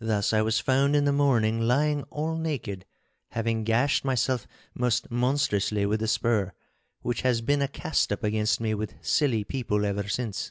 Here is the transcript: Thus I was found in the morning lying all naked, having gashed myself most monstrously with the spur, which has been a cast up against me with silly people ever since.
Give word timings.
Thus 0.00 0.32
I 0.32 0.42
was 0.42 0.58
found 0.58 0.96
in 0.96 1.04
the 1.04 1.12
morning 1.12 1.60
lying 1.60 2.02
all 2.10 2.36
naked, 2.36 2.84
having 3.28 3.62
gashed 3.62 4.04
myself 4.04 4.44
most 4.74 5.08
monstrously 5.08 5.86
with 5.86 6.00
the 6.00 6.08
spur, 6.08 6.52
which 7.02 7.20
has 7.22 7.42
been 7.42 7.62
a 7.62 7.68
cast 7.68 8.10
up 8.10 8.24
against 8.24 8.60
me 8.60 8.74
with 8.74 8.94
silly 9.02 9.44
people 9.44 9.86
ever 9.86 10.08
since. 10.08 10.50